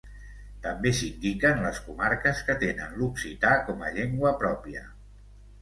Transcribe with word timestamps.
També 0.61 0.93
s'indiquen 0.99 1.61
les 1.67 1.81
comarques 1.89 2.41
que 2.47 2.57
tenen 2.63 2.97
l'occità 3.03 3.55
com 3.69 3.85
a 3.89 3.93
llengua 3.99 4.33
pròpia. 4.43 4.87